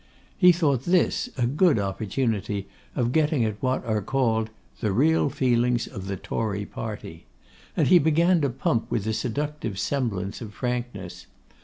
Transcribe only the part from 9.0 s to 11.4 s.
a seductive semblance of frankness.